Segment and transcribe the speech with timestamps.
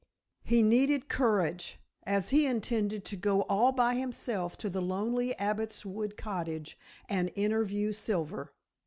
[0.43, 5.85] He needed courage, as he intended to go all by himself to the lonely Abbot's
[5.85, 6.75] Wood Cottage
[7.07, 8.51] and interview Silver.